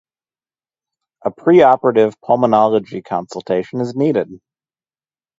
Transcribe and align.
A 1.23 1.29
preoperative 1.29 2.15
pulmonology 2.23 3.05
consultation 3.05 3.81
is 3.81 3.95
needed. 3.95 4.41